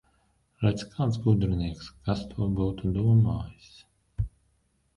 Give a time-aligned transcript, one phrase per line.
[0.61, 1.91] Redz, kāds gudrinieks!
[2.09, 3.71] Kas to būtu domājis!